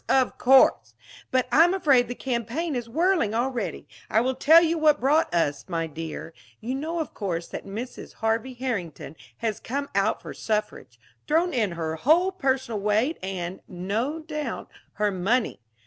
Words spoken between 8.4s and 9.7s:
Herrington has